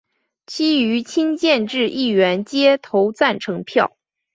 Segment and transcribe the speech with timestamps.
[0.47, 3.95] 其余亲建制议员皆投赞成票。